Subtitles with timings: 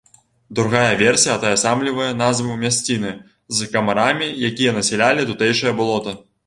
[0.59, 3.13] Другая версія атаясамлівае назву мясціны
[3.59, 6.23] з камарамі, якія насялялі тутэйшае балота.